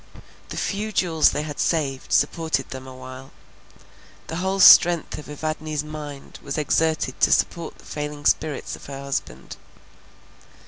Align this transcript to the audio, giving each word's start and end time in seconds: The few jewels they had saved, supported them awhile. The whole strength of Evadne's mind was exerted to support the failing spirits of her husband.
The 0.49 0.57
few 0.57 0.91
jewels 0.91 1.29
they 1.29 1.43
had 1.43 1.59
saved, 1.59 2.11
supported 2.11 2.71
them 2.71 2.87
awhile. 2.87 3.29
The 4.29 4.37
whole 4.37 4.59
strength 4.59 5.19
of 5.19 5.29
Evadne's 5.29 5.83
mind 5.83 6.39
was 6.41 6.57
exerted 6.57 7.19
to 7.19 7.31
support 7.31 7.77
the 7.77 7.85
failing 7.85 8.25
spirits 8.25 8.75
of 8.75 8.87
her 8.87 8.99
husband. 8.99 9.57